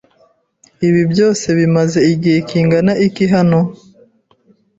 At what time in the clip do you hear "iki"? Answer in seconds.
3.07-3.25